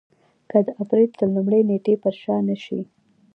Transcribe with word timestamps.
که 0.49 0.57
د 0.65 0.67
اپرېل 0.81 1.11
تر 1.19 1.27
لومړۍ 1.35 1.61
نېټې 1.69 1.93
پر 2.03 2.13
شا 2.21 2.37
نه 2.47 2.55
شي. 2.63 2.79